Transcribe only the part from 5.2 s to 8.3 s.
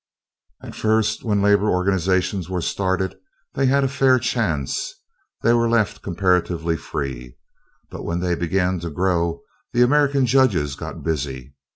they were left comparatively free; but when